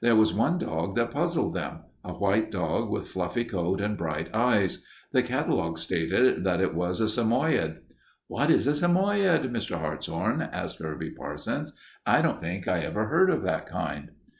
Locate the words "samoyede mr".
8.76-9.76